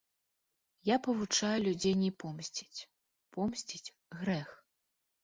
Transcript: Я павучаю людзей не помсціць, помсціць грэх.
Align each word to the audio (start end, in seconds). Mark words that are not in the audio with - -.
Я 0.89 0.95
павучаю 1.07 1.57
людзей 1.67 1.93
не 2.03 2.09
помсціць, 2.23 2.85
помсціць 3.37 3.93
грэх. 4.23 4.49